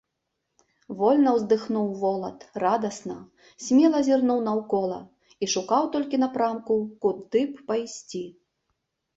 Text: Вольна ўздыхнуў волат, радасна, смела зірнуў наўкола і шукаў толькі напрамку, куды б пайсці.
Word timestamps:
Вольна 0.99 1.33
ўздыхнуў 1.35 1.87
волат, 2.03 2.39
радасна, 2.63 3.17
смела 3.65 3.99
зірнуў 4.09 4.39
наўкола 4.47 4.97
і 5.43 5.51
шукаў 5.55 5.83
толькі 5.97 6.21
напрамку, 6.25 6.73
куды 7.07 7.41
б 7.53 7.69
пайсці. 7.69 8.25